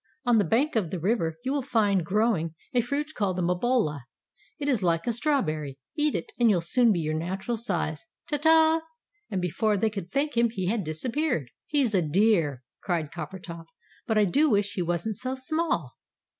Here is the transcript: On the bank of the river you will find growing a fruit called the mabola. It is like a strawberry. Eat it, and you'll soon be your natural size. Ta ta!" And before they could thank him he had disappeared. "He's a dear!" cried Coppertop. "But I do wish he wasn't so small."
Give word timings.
On 0.25 0.39
the 0.39 0.43
bank 0.43 0.75
of 0.75 0.89
the 0.89 0.99
river 0.99 1.37
you 1.45 1.53
will 1.53 1.61
find 1.61 2.03
growing 2.03 2.55
a 2.73 2.81
fruit 2.81 3.13
called 3.13 3.37
the 3.37 3.43
mabola. 3.43 4.05
It 4.57 4.67
is 4.67 4.81
like 4.81 5.05
a 5.05 5.13
strawberry. 5.13 5.77
Eat 5.95 6.15
it, 6.15 6.31
and 6.39 6.49
you'll 6.49 6.59
soon 6.61 6.91
be 6.91 6.99
your 6.99 7.13
natural 7.13 7.55
size. 7.55 8.07
Ta 8.27 8.37
ta!" 8.37 8.81
And 9.29 9.39
before 9.39 9.77
they 9.77 9.91
could 9.91 10.11
thank 10.11 10.35
him 10.35 10.49
he 10.49 10.65
had 10.65 10.83
disappeared. 10.83 11.51
"He's 11.67 11.93
a 11.93 12.01
dear!" 12.01 12.63
cried 12.81 13.11
Coppertop. 13.11 13.67
"But 14.07 14.17
I 14.17 14.25
do 14.25 14.49
wish 14.49 14.73
he 14.73 14.81
wasn't 14.81 15.17
so 15.17 15.35
small." 15.35 15.91